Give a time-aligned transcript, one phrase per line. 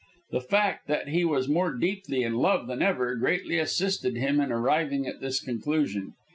[0.31, 4.51] The fact that he was more deeply in love than ever, greatly assisted him in
[4.51, 6.13] arriving at this conclusion.